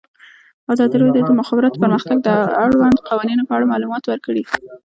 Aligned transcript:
ازادي 0.73 0.95
راډیو 1.01 1.15
د 1.27 1.29
د 1.29 1.31
مخابراتو 1.39 1.81
پرمختګ 1.83 2.17
د 2.27 2.29
اړونده 2.63 3.01
قوانینو 3.09 3.47
په 3.47 3.53
اړه 3.57 3.69
معلومات 3.73 4.03
ورکړي. 4.07 4.43